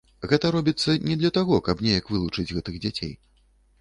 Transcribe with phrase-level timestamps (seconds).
[0.29, 3.13] Гэта робіцца не для таго, каб неяк вылучыць гэтых дзяцей.